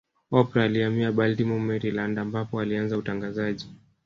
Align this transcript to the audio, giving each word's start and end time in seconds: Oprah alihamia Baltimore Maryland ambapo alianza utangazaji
Oprah 0.31 0.63
alihamia 0.65 1.11
Baltimore 1.11 1.61
Maryland 1.61 2.19
ambapo 2.19 2.59
alianza 2.61 2.97
utangazaji 2.97 3.69